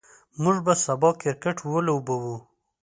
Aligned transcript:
موږ 0.41 0.57
به 0.65 0.73
سبا 0.85 1.09
کرکټ 1.21 1.57
ولوبو. 1.71 2.19